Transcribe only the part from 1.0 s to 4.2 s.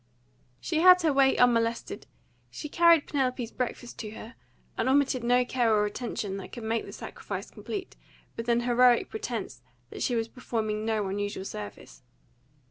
her way unmolested. She carried Penelope's breakfast to